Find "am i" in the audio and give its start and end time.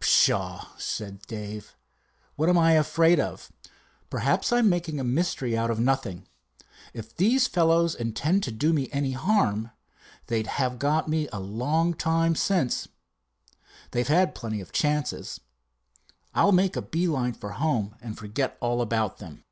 2.48-2.72